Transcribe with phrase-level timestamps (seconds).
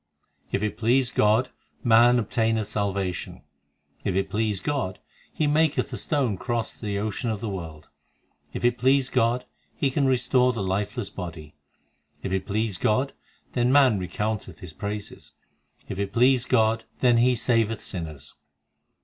[0.51, 1.49] If it please God,
[1.83, 3.43] man obtaineth salvation;
[4.03, 4.97] If it please God,
[5.31, 7.87] He maketh a stone cross the ocean of the world;
[8.51, 9.45] If it please God,
[9.75, 11.53] He can restore the lifeless body;
[12.23, 13.13] If it please God,
[13.51, 15.33] then man recounteth His praises;
[15.87, 18.33] If it please God, then He saveth sinners.